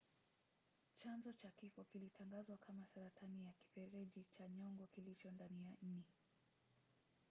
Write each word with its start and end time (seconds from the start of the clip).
chanzo 0.95 1.33
cha 1.33 1.51
kifo 1.51 1.83
kilitangazwa 1.83 2.57
kama 2.57 2.85
saratani 2.85 3.45
ya 3.45 3.53
kifereji 3.53 4.25
cha 4.31 4.47
nyongo 4.47 4.87
kilicho 4.87 5.31
ndani 5.31 5.65
ya 5.65 5.71
ini 5.81 6.03